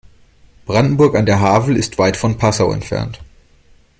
Brandenburg 0.65 1.15
an 1.15 1.27
der 1.27 1.41
Havel 1.41 1.77
ist 1.77 1.99
weit 1.99 2.17
von 2.17 2.39
Passau 2.39 2.71
entfernt 2.71 3.21